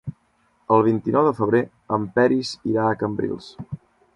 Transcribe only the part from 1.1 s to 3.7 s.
de febrer en Peris irà a Cambrils.